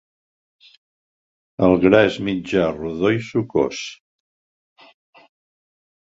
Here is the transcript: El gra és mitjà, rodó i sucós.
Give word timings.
El 1.67 1.75
gra 1.83 1.99
és 2.07 2.17
mitjà, 2.29 2.65
rodó 2.79 3.13
i 3.17 3.21
sucós. 3.29 3.83